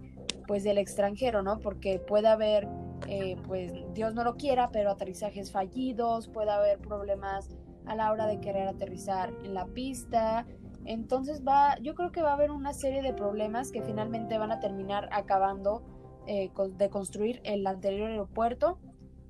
pues 0.48 0.63
del 0.63 0.77
extranjero, 0.77 1.44
¿no? 1.44 1.60
Porque 1.60 2.00
puede 2.00 2.27
haber 2.27 2.67
eh, 3.08 3.38
pues 3.46 3.72
Dios 3.94 4.15
no 4.15 4.24
lo 4.24 4.36
quiera, 4.36 4.72
pero 4.72 4.91
aterrizajes 4.91 5.51
fallidos, 5.51 6.27
puede 6.29 6.51
haber 6.51 6.79
problemas 6.79 7.50
a 7.86 7.96
la 7.96 8.12
hora 8.12 8.25
de 8.27 8.39
querer 8.39 8.67
aterrizar 8.67 9.34
en 9.44 9.53
la 9.53 9.65
pista. 9.65 10.46
Entonces 10.86 11.44
va, 11.46 11.77
yo 11.79 11.96
creo 11.96 12.12
que 12.12 12.22
va 12.22 12.32
a 12.32 12.34
haber 12.34 12.51
una 12.51 12.74
serie 12.74 13.01
de 13.01 13.13
problemas 13.13 13.72
que 13.72 13.82
finalmente 13.82 14.38
van 14.38 14.51
a 14.51 14.60
terminar 14.60 15.10
acabando 15.12 15.84
eh, 16.27 16.51
de 16.77 16.89
construir 16.89 17.41
el 17.43 17.65
anterior 17.65 18.10
aeropuerto, 18.10 18.79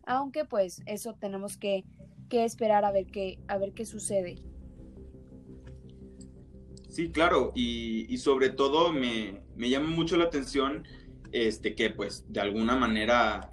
aunque 0.05 0.45
pues 0.45 0.81
eso 0.85 1.13
tenemos 1.13 1.57
que, 1.57 1.83
que 2.29 2.43
esperar 2.43 2.85
a 2.85 2.91
ver 2.91 3.05
qué, 3.07 3.39
a 3.47 3.57
ver 3.57 3.73
qué 3.73 3.85
sucede. 3.85 4.35
Sí, 6.89 7.11
claro, 7.11 7.51
y, 7.53 8.11
y 8.11 8.17
sobre 8.17 8.49
todo 8.49 8.91
me, 8.91 9.41
me, 9.55 9.69
llama 9.69 9.89
mucho 9.89 10.17
la 10.17 10.25
atención 10.25 10.83
este, 11.31 11.75
que 11.75 11.91
pues 11.91 12.25
de 12.27 12.39
alguna 12.39 12.75
manera 12.75 13.51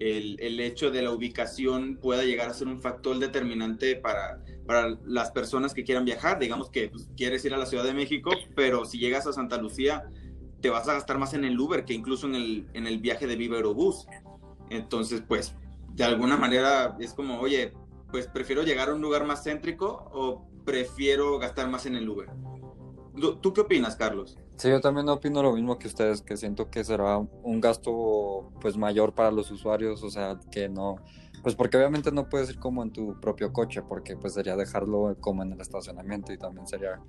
el, 0.00 0.40
el, 0.40 0.58
hecho 0.60 0.90
de 0.90 1.02
la 1.02 1.10
ubicación 1.10 1.98
pueda 2.00 2.24
llegar 2.24 2.48
a 2.48 2.54
ser 2.54 2.68
un 2.68 2.80
factor 2.80 3.18
determinante 3.18 3.96
para, 3.96 4.42
para 4.66 4.96
las 5.04 5.30
personas 5.32 5.74
que 5.74 5.84
quieran 5.84 6.04
viajar. 6.04 6.38
Digamos 6.38 6.70
que 6.70 6.88
pues, 6.88 7.10
quieres 7.16 7.44
ir 7.44 7.52
a 7.52 7.58
la 7.58 7.66
Ciudad 7.66 7.84
de 7.84 7.94
México, 7.94 8.30
pero 8.54 8.84
si 8.84 8.98
llegas 8.98 9.26
a 9.26 9.32
Santa 9.32 9.58
Lucía, 9.58 10.04
te 10.60 10.70
vas 10.70 10.88
a 10.88 10.94
gastar 10.94 11.18
más 11.18 11.34
en 11.34 11.44
el 11.44 11.58
Uber 11.58 11.84
que 11.84 11.94
incluso 11.94 12.26
en 12.26 12.34
el, 12.34 12.68
en 12.74 12.86
el 12.86 12.98
viaje 12.98 13.26
de 13.26 13.36
Viva 13.36 13.56
Aerobús. 13.56 14.06
Entonces, 14.70 15.22
pues, 15.26 15.54
de 15.94 16.04
alguna 16.04 16.36
manera 16.36 16.96
es 17.00 17.14
como, 17.14 17.40
oye, 17.40 17.72
pues 18.10 18.26
prefiero 18.26 18.62
llegar 18.62 18.88
a 18.88 18.94
un 18.94 19.00
lugar 19.00 19.26
más 19.26 19.44
céntrico 19.44 20.10
o 20.12 20.46
prefiero 20.64 21.38
gastar 21.38 21.68
más 21.68 21.86
en 21.86 21.96
el 21.96 22.08
Uber. 22.08 22.30
¿Tú 23.40 23.52
qué 23.52 23.62
opinas, 23.62 23.96
Carlos? 23.96 24.38
Sí, 24.56 24.68
yo 24.68 24.80
también 24.80 25.08
opino 25.08 25.42
lo 25.42 25.52
mismo 25.52 25.78
que 25.78 25.88
ustedes, 25.88 26.22
que 26.22 26.36
siento 26.36 26.70
que 26.70 26.84
será 26.84 27.18
un 27.18 27.60
gasto 27.60 28.50
pues 28.60 28.76
mayor 28.76 29.14
para 29.14 29.30
los 29.30 29.50
usuarios, 29.50 30.02
o 30.02 30.10
sea, 30.10 30.38
que 30.50 30.68
no, 30.68 30.96
pues 31.42 31.54
porque 31.54 31.76
obviamente 31.76 32.10
no 32.10 32.28
puedes 32.28 32.50
ir 32.50 32.58
como 32.58 32.82
en 32.82 32.92
tu 32.92 33.18
propio 33.20 33.52
coche, 33.52 33.82
porque 33.82 34.16
pues 34.16 34.34
sería 34.34 34.56
dejarlo 34.56 35.16
como 35.20 35.42
en 35.42 35.52
el 35.52 35.60
estacionamiento 35.60 36.32
y 36.32 36.38
también 36.38 36.66
sería 36.66 37.00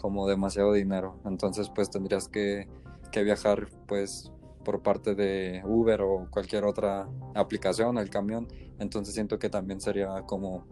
como 0.00 0.28
demasiado 0.28 0.72
dinero, 0.72 1.20
entonces 1.24 1.70
pues 1.74 1.90
tendrías 1.90 2.28
que, 2.28 2.68
que 3.12 3.22
viajar 3.22 3.68
pues 3.86 4.32
por 4.64 4.82
parte 4.82 5.14
de 5.14 5.62
Uber 5.64 6.00
o 6.02 6.26
cualquier 6.30 6.64
otra 6.64 7.08
aplicación, 7.34 7.98
el 7.98 8.10
camión, 8.10 8.48
entonces 8.78 9.14
siento 9.14 9.38
que 9.38 9.48
también 9.48 9.80
sería 9.80 10.22
como 10.26 10.66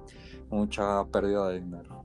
mucha 0.48 1.04
pérdida 1.06 1.48
de 1.48 1.60
dinero. 1.60 2.04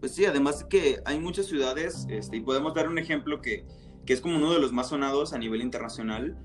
Pues 0.00 0.14
sí, 0.14 0.24
además 0.24 0.64
que 0.64 1.00
hay 1.04 1.18
muchas 1.18 1.46
ciudades, 1.46 2.06
este, 2.08 2.36
y 2.36 2.40
podemos 2.40 2.74
dar 2.74 2.88
un 2.88 2.98
ejemplo 2.98 3.40
que, 3.40 3.64
que, 4.04 4.12
es 4.12 4.20
como 4.20 4.36
uno 4.36 4.52
de 4.52 4.60
los 4.60 4.72
más 4.72 4.90
sonados 4.90 5.32
a 5.32 5.38
nivel 5.38 5.62
internacional. 5.62 6.36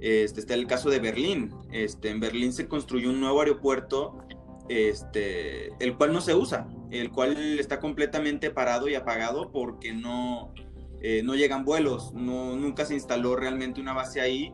Este, 0.00 0.40
está 0.40 0.54
el 0.54 0.66
caso 0.66 0.90
de 0.90 1.00
Berlín. 1.00 1.54
Este, 1.72 2.10
en 2.10 2.20
Berlín 2.20 2.52
se 2.52 2.68
construyó 2.68 3.10
un 3.10 3.20
nuevo 3.20 3.40
aeropuerto, 3.40 4.18
este, 4.68 5.72
el 5.82 5.96
cual 5.96 6.12
no 6.12 6.20
se 6.20 6.34
usa, 6.34 6.68
el 6.90 7.10
cual 7.10 7.58
está 7.58 7.80
completamente 7.80 8.50
parado 8.50 8.88
y 8.88 8.94
apagado 8.94 9.50
porque 9.50 9.92
no, 9.92 10.52
eh, 11.00 11.22
no 11.22 11.34
llegan 11.34 11.64
vuelos, 11.64 12.12
no, 12.14 12.56
nunca 12.56 12.84
se 12.84 12.94
instaló 12.94 13.36
realmente 13.36 13.80
una 13.80 13.92
base 13.92 14.20
ahí. 14.20 14.52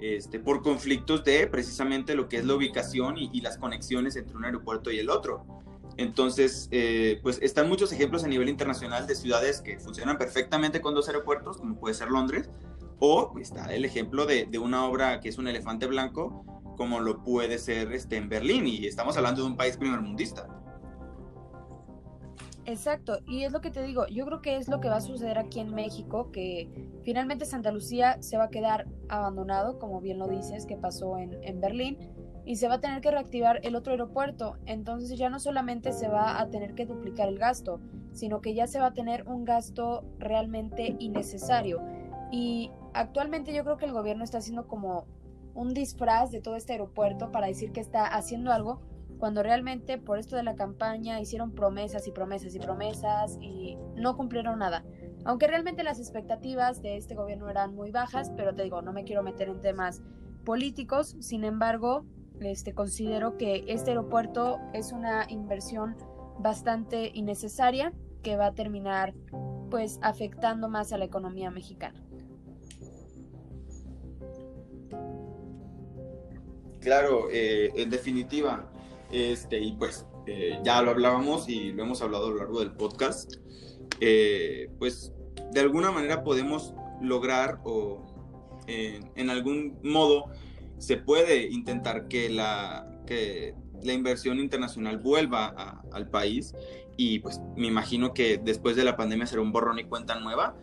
Este, 0.00 0.40
por 0.40 0.60
conflictos 0.60 1.24
de 1.24 1.46
precisamente 1.46 2.14
lo 2.14 2.28
que 2.28 2.38
es 2.38 2.44
la 2.44 2.54
ubicación 2.54 3.16
y, 3.16 3.40
las 3.40 3.56
conexiones 3.56 4.16
entre 4.16 4.36
un 4.36 4.44
aeropuerto 4.44 4.90
y 4.90 4.98
el 4.98 5.08
otro. 5.08 5.46
Entonces, 5.96 6.68
eh, 6.72 7.20
pues 7.22 7.38
están 7.40 7.68
muchos 7.68 7.92
ejemplos 7.92 8.24
a 8.24 8.28
nivel 8.28 8.48
internacional 8.48 9.06
de 9.06 9.14
ciudades 9.14 9.60
que 9.60 9.78
funcionan 9.78 10.18
perfectamente 10.18 10.80
con 10.80 10.94
dos 10.94 11.06
aeropuertos, 11.06 11.58
como 11.58 11.78
puede 11.78 11.94
ser 11.94 12.10
Londres, 12.10 12.50
o 12.98 13.32
está 13.40 13.72
el 13.72 13.84
ejemplo 13.84 14.26
de, 14.26 14.46
de 14.46 14.58
una 14.58 14.84
obra 14.84 15.20
que 15.20 15.28
es 15.28 15.38
un 15.38 15.46
elefante 15.46 15.86
blanco, 15.86 16.44
como 16.76 17.00
lo 17.00 17.22
puede 17.22 17.58
ser 17.58 17.92
este, 17.92 18.16
en 18.16 18.28
Berlín, 18.28 18.66
y 18.66 18.86
estamos 18.86 19.16
hablando 19.16 19.42
de 19.42 19.48
un 19.48 19.56
país 19.56 19.76
primermundista. 19.76 20.48
Exacto, 22.66 23.18
y 23.26 23.44
es 23.44 23.52
lo 23.52 23.60
que 23.60 23.70
te 23.70 23.82
digo, 23.82 24.06
yo 24.06 24.24
creo 24.24 24.40
que 24.40 24.56
es 24.56 24.68
lo 24.68 24.80
que 24.80 24.88
va 24.88 24.96
a 24.96 25.00
suceder 25.02 25.36
aquí 25.38 25.60
en 25.60 25.74
México, 25.74 26.30
que 26.32 26.70
finalmente 27.02 27.44
Santa 27.44 27.70
Lucía 27.70 28.16
se 28.22 28.38
va 28.38 28.44
a 28.44 28.50
quedar 28.50 28.86
abandonado, 29.10 29.78
como 29.78 30.00
bien 30.00 30.18
lo 30.18 30.28
dices, 30.28 30.64
que 30.64 30.78
pasó 30.78 31.18
en, 31.18 31.60
Berlín, 31.60 31.98
y 32.46 32.56
se 32.56 32.66
va 32.68 32.74
a 32.74 32.80
tener 32.80 33.02
que 33.02 33.10
reactivar 33.10 33.60
el 33.64 33.76
otro 33.76 33.92
aeropuerto. 33.92 34.56
Entonces 34.64 35.18
ya 35.18 35.28
no 35.28 35.40
solamente 35.40 35.92
se 35.92 36.08
va 36.08 36.40
a 36.40 36.48
tener 36.48 36.74
que 36.74 36.86
duplicar 36.86 37.28
el 37.28 37.38
gasto, 37.38 37.80
sino 38.12 38.40
que 38.40 38.54
ya 38.54 38.66
se 38.66 38.80
va 38.80 38.86
a 38.86 38.94
tener 38.94 39.28
un 39.28 39.44
gasto 39.44 40.04
realmente 40.18 40.96
innecesario. 40.98 41.82
Y 42.30 42.70
actualmente 42.94 43.52
yo 43.54 43.62
creo 43.64 43.76
que 43.76 43.84
el 43.84 43.92
gobierno 43.92 44.24
está 44.24 44.38
haciendo 44.38 44.66
como 44.68 45.06
un 45.54 45.74
disfraz 45.74 46.30
de 46.30 46.40
todo 46.40 46.56
este 46.56 46.72
aeropuerto 46.72 47.30
para 47.30 47.46
decir 47.46 47.72
que 47.72 47.80
está 47.80 48.06
haciendo 48.06 48.52
algo, 48.52 48.80
cuando 49.24 49.42
realmente 49.42 49.96
por 49.96 50.18
esto 50.18 50.36
de 50.36 50.42
la 50.42 50.54
campaña 50.54 51.18
hicieron 51.18 51.52
promesas 51.52 52.06
y 52.06 52.12
promesas 52.12 52.54
y 52.54 52.58
promesas 52.58 53.38
y 53.40 53.78
no 53.96 54.18
cumplieron 54.18 54.58
nada. 54.58 54.84
Aunque 55.24 55.46
realmente 55.46 55.82
las 55.82 55.98
expectativas 55.98 56.82
de 56.82 56.98
este 56.98 57.14
gobierno 57.14 57.48
eran 57.48 57.74
muy 57.74 57.90
bajas, 57.90 58.30
pero 58.36 58.54
te 58.54 58.64
digo, 58.64 58.82
no 58.82 58.92
me 58.92 59.04
quiero 59.04 59.22
meter 59.22 59.48
en 59.48 59.62
temas 59.62 60.02
políticos, 60.44 61.16
sin 61.20 61.44
embargo, 61.44 62.04
este, 62.40 62.74
considero 62.74 63.38
que 63.38 63.64
este 63.66 63.92
aeropuerto 63.92 64.60
es 64.74 64.92
una 64.92 65.24
inversión 65.30 65.96
bastante 66.38 67.10
innecesaria 67.14 67.94
que 68.22 68.36
va 68.36 68.48
a 68.48 68.52
terminar 68.52 69.14
pues 69.70 69.98
afectando 70.02 70.68
más 70.68 70.92
a 70.92 70.98
la 70.98 71.06
economía 71.06 71.50
mexicana. 71.50 71.98
Claro, 76.80 77.28
eh, 77.32 77.72
en 77.74 77.88
definitiva, 77.88 78.70
este, 79.10 79.60
y 79.60 79.72
pues 79.72 80.06
eh, 80.26 80.58
ya 80.64 80.82
lo 80.82 80.90
hablábamos 80.90 81.48
y 81.48 81.72
lo 81.72 81.82
hemos 81.82 82.02
hablado 82.02 82.26
a 82.26 82.30
lo 82.30 82.36
largo 82.36 82.60
del 82.60 82.72
podcast, 82.72 83.34
eh, 84.00 84.70
pues 84.78 85.12
de 85.52 85.60
alguna 85.60 85.90
manera 85.90 86.24
podemos 86.24 86.74
lograr 87.00 87.60
o 87.64 88.06
en 88.66 89.28
algún 89.28 89.78
modo 89.82 90.30
se 90.78 90.96
puede 90.96 91.48
intentar 91.50 92.08
que 92.08 92.30
la, 92.30 92.86
que 93.06 93.54
la 93.82 93.92
inversión 93.92 94.38
internacional 94.38 94.98
vuelva 94.98 95.82
al 95.92 96.08
país. 96.08 96.54
Y 96.96 97.18
pues 97.20 97.40
me 97.56 97.66
imagino 97.66 98.14
que 98.14 98.38
después 98.38 98.76
de 98.76 98.84
la 98.84 98.96
pandemia 98.96 99.26
será 99.26 99.42
un 99.42 99.52
borrón 99.52 99.78
y 99.78 99.84
cuenta 99.84 100.18
nueva, 100.20 100.56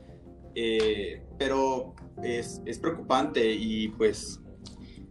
eh, 0.55 1.23
pero 1.37 1.95
es, 2.23 2.61
es, 2.65 2.79
preocupante 2.79 3.53
y 3.53 3.89
pues 3.89 4.41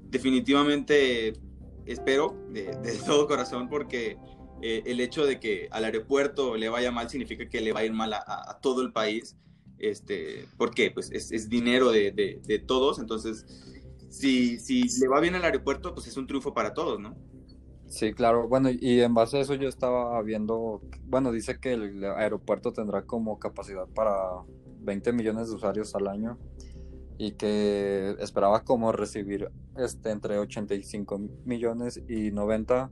definitivamente 0.09 1.35
espero 1.93 2.37
de, 2.51 2.77
de 2.83 2.93
todo 3.07 3.27
corazón 3.27 3.69
porque 3.69 4.19
eh, 4.63 4.83
el 4.87 5.01
hecho 5.01 5.25
de 5.25 5.41
que 5.41 5.69
al 5.71 5.85
aeropuerto 5.85 6.57
le 6.57 6.69
vaya 6.69 6.91
mal 6.91 7.09
significa 7.09 7.49
que 7.49 7.61
le 7.61 7.73
va 7.73 7.81
a 7.81 7.85
ir 7.85 7.93
mal 7.93 8.13
a, 8.13 8.59
todo 8.61 8.83
el 8.83 8.93
país, 8.93 9.37
este, 9.79 10.47
porque 10.59 10.91
pues 10.91 11.11
es, 11.11 11.33
es 11.33 11.49
dinero 11.49 11.91
de, 11.91 12.13
de, 12.13 12.41
de 12.45 12.59
todos, 12.59 12.99
entonces 12.99 13.47
si, 14.11 14.59
si 14.59 15.01
le 15.01 15.09
va 15.09 15.21
bien 15.21 15.35
al 15.37 15.45
aeropuerto, 15.45 15.95
pues 15.95 16.07
es 16.09 16.17
un 16.17 16.27
triunfo 16.27 16.53
para 16.53 16.75
todos, 16.75 17.01
¿no? 17.01 17.17
Sí, 17.87 18.13
claro. 18.13 18.49
Bueno, 18.49 18.69
y 18.71 19.01
en 19.01 19.15
base 19.15 19.39
a 19.39 19.41
eso 19.41 19.55
yo 19.55 19.69
estaba 19.69 20.21
viendo, 20.23 20.83
bueno, 21.05 21.33
dice 21.33 21.59
que 21.59 21.73
el 21.73 22.05
aeropuerto 22.05 22.73
tendrá 22.73 23.03
como 23.03 23.39
capacidad 23.39 23.87
para 23.89 24.15
20 24.81 25.13
millones 25.13 25.49
de 25.49 25.55
usuarios 25.55 25.95
al 25.95 26.09
año 26.09 26.39
y 27.21 27.33
que 27.33 28.17
esperaba 28.21 28.65
como 28.65 28.93
recibir 28.93 29.51
este 29.77 30.11
entre 30.11 30.39
85 30.39 31.19
millones 31.45 32.03
y 32.09 32.31
90 32.31 32.91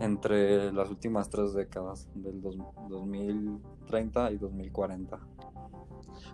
entre 0.00 0.72
las 0.72 0.90
últimas 0.90 1.30
tres 1.30 1.54
décadas 1.54 2.08
del 2.16 2.42
2030 2.42 4.32
y 4.32 4.38
2040. 4.38 5.16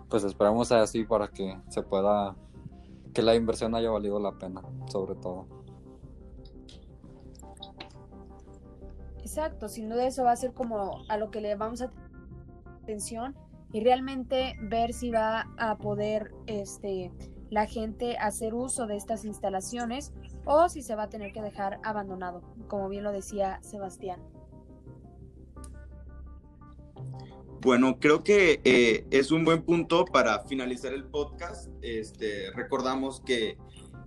Pues 0.09 0.23
esperamos 0.23 0.71
así 0.71 1.03
para 1.03 1.27
que 1.27 1.55
se 1.69 1.83
pueda 1.83 2.35
que 3.13 3.21
la 3.21 3.35
inversión 3.35 3.75
haya 3.75 3.91
valido 3.91 4.19
la 4.19 4.31
pena, 4.39 4.63
sobre 4.87 5.13
todo. 5.13 5.45
Exacto, 9.19 9.69
sin 9.69 9.87
duda 9.87 10.07
eso 10.07 10.23
va 10.23 10.31
a 10.31 10.35
ser 10.35 10.55
como 10.55 11.03
a 11.07 11.17
lo 11.17 11.29
que 11.29 11.41
le 11.41 11.53
vamos 11.53 11.83
a 11.83 11.91
atención 12.81 13.35
y 13.71 13.81
realmente 13.81 14.55
ver 14.61 14.93
si 14.93 15.11
va 15.11 15.47
a 15.57 15.77
poder 15.77 16.31
este 16.47 17.11
la 17.49 17.65
gente 17.65 18.17
hacer 18.17 18.53
uso 18.53 18.85
de 18.85 18.95
estas 18.95 19.25
instalaciones 19.25 20.13
o 20.45 20.69
si 20.69 20.81
se 20.81 20.95
va 20.95 21.03
a 21.03 21.09
tener 21.09 21.33
que 21.33 21.41
dejar 21.41 21.79
abandonado, 21.83 22.41
como 22.67 22.89
bien 22.89 23.03
lo 23.03 23.11
decía 23.11 23.59
Sebastián. 23.63 24.21
Bueno, 27.61 27.99
creo 27.99 28.23
que 28.23 28.61
eh, 28.63 29.05
es 29.11 29.31
un 29.31 29.43
buen 29.43 29.63
punto 29.63 30.05
para 30.05 30.45
finalizar 30.45 30.93
el 30.93 31.03
podcast. 31.03 31.69
Este, 31.81 32.51
recordamos 32.51 33.19
que, 33.21 33.57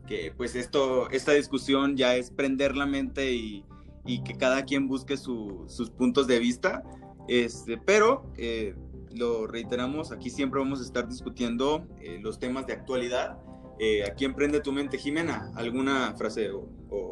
que, 0.06 0.32
pues 0.34 0.54
esto, 0.54 1.10
esta 1.10 1.32
discusión 1.32 1.96
ya 1.96 2.16
es 2.16 2.30
prender 2.30 2.74
la 2.76 2.86
mente 2.86 3.34
y, 3.34 3.66
y 4.06 4.22
que 4.22 4.38
cada 4.38 4.64
quien 4.64 4.88
busque 4.88 5.18
su, 5.18 5.64
sus 5.68 5.90
puntos 5.90 6.26
de 6.26 6.38
vista. 6.38 6.82
Este, 7.28 7.76
pero 7.76 8.32
eh, 8.38 8.74
lo 9.14 9.46
reiteramos, 9.46 10.12
aquí 10.12 10.30
siempre 10.30 10.60
vamos 10.60 10.80
a 10.80 10.84
estar 10.84 11.08
discutiendo 11.08 11.86
eh, 12.00 12.18
los 12.20 12.38
temas 12.38 12.66
de 12.66 12.72
actualidad 12.74 13.38
eh, 13.78 14.04
aquí 14.04 14.24
Emprende 14.24 14.60
tu 14.60 14.70
mente. 14.70 14.96
Jimena, 14.96 15.50
¿alguna 15.56 16.14
frase 16.14 16.50
o, 16.52 16.68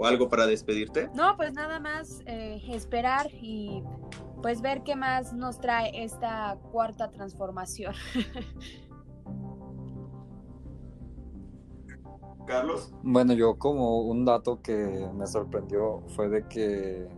algo 0.06 0.28
para 0.28 0.46
despedirte? 0.46 1.10
No, 1.14 1.36
pues 1.36 1.52
nada 1.52 1.80
más 1.80 2.22
eh, 2.26 2.62
esperar 2.68 3.26
y 3.32 3.82
pues 4.42 4.60
ver 4.62 4.84
qué 4.84 4.94
más 4.94 5.32
nos 5.32 5.58
trae 5.60 6.04
esta 6.04 6.56
cuarta 6.70 7.10
transformación. 7.10 7.94
Carlos. 12.46 12.92
Bueno, 13.02 13.32
yo 13.32 13.58
como 13.58 14.02
un 14.02 14.24
dato 14.24 14.62
que 14.62 15.08
me 15.14 15.26
sorprendió 15.26 16.04
fue 16.14 16.28
de 16.28 16.46
que 16.46 17.08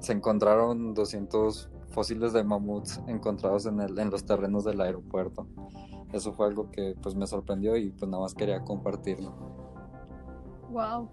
se 0.00 0.12
encontraron 0.12 0.94
200 0.94 1.70
fósiles 1.96 2.34
de 2.34 2.44
mamuts 2.44 3.00
encontrados 3.08 3.64
en, 3.64 3.80
el, 3.80 3.98
en 3.98 4.10
los 4.10 4.26
terrenos 4.26 4.64
del 4.64 4.82
aeropuerto. 4.82 5.48
Eso 6.12 6.34
fue 6.34 6.46
algo 6.46 6.70
que 6.70 6.94
pues 7.02 7.14
me 7.14 7.26
sorprendió 7.26 7.74
y 7.74 7.90
pues 7.90 8.08
nada 8.10 8.22
más 8.22 8.34
quería 8.34 8.60
compartirlo. 8.60 9.30
Wow. 10.70 11.08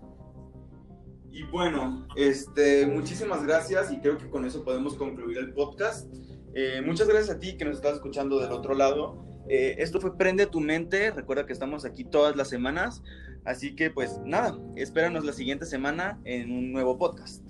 Y 1.31 1.43
bueno, 1.43 2.05
este, 2.17 2.85
muchísimas 2.85 3.45
gracias 3.45 3.93
y 3.93 3.99
creo 3.99 4.17
que 4.17 4.29
con 4.29 4.45
eso 4.45 4.65
podemos 4.65 4.95
concluir 4.95 5.37
el 5.37 5.53
podcast. 5.53 6.13
Eh, 6.53 6.81
muchas 6.85 7.07
gracias 7.07 7.37
a 7.37 7.39
ti 7.39 7.55
que 7.55 7.63
nos 7.63 7.77
estás 7.77 7.93
escuchando 7.93 8.39
del 8.39 8.51
otro 8.51 8.73
lado. 8.73 9.25
Eh, 9.47 9.75
esto 9.77 10.01
fue 10.01 10.17
Prende 10.17 10.47
tu 10.47 10.59
mente. 10.59 11.11
Recuerda 11.11 11.45
que 11.45 11.53
estamos 11.53 11.85
aquí 11.85 12.03
todas 12.03 12.35
las 12.35 12.49
semanas. 12.49 13.01
Así 13.45 13.73
que 13.73 13.89
pues 13.89 14.19
nada, 14.25 14.59
espéranos 14.75 15.23
la 15.23 15.31
siguiente 15.31 15.65
semana 15.65 16.19
en 16.25 16.51
un 16.51 16.73
nuevo 16.73 16.97
podcast. 16.97 17.42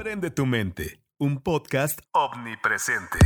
Prende 0.00 0.30
tu 0.30 0.46
mente, 0.46 1.02
un 1.18 1.42
podcast 1.42 2.00
omnipresente. 2.12 3.18